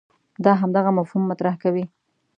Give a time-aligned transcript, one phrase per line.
[0.43, 1.85] دا همدغه مفهوم مطرح کوي.